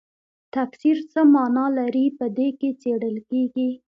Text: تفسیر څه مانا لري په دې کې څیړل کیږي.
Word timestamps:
تفسیر 0.55 0.97
څه 1.11 1.19
مانا 1.33 1.65
لري 1.77 2.05
په 2.17 2.25
دې 2.37 2.49
کې 2.59 2.69
څیړل 2.81 3.15
کیږي. 3.29 3.69